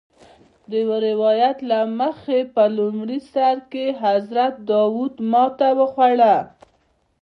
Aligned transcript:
د 0.69 0.71
یو 0.81 0.93
روایت 1.09 1.57
له 1.71 1.79
مخې 1.99 2.39
په 2.53 2.63
لومړي 2.77 3.19
سر 3.33 3.55
کې 3.71 3.85
حضرت 4.03 4.53
داود 4.69 5.13
ماتې 5.31 5.69
وخوړه. 5.79 6.35